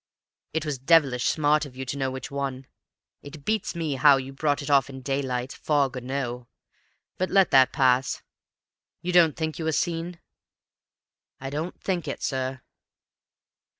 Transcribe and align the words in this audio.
"It 0.51 0.65
was 0.65 0.79
devilish 0.79 1.25
smart 1.25 1.63
of 1.63 1.75
you 1.77 1.85
to 1.85 1.95
know 1.95 2.09
which 2.09 2.31
one; 2.31 2.65
it 3.21 3.45
beats 3.45 3.75
me 3.75 3.93
how 3.97 4.17
you 4.17 4.33
brought 4.33 4.63
it 4.63 4.69
off 4.71 4.89
in 4.89 5.01
daylight, 5.03 5.53
fog 5.53 5.95
or 5.95 6.01
no 6.01 6.39
fog! 6.39 6.47
But 7.19 7.29
let 7.29 7.51
that 7.51 7.71
pass. 7.71 8.23
You 9.03 9.13
don't 9.13 9.35
think 9.35 9.59
you 9.59 9.65
were 9.65 9.71
seen?" 9.71 10.19
"I 11.39 11.51
don't 11.51 11.79
think 11.79 12.07
it, 12.07 12.23
sir." 12.23 12.61